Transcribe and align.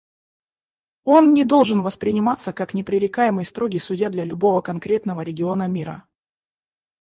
Он 1.03 1.31
не 1.31 1.45
должен 1.45 1.83
восприниматься 1.83 2.53
как 2.53 2.73
непререкаемый 2.73 3.45
строгий 3.45 3.77
судья 3.77 4.09
для 4.09 4.25
любого 4.25 4.61
конкретного 4.61 5.21
региона 5.21 5.67
мира. 5.67 6.05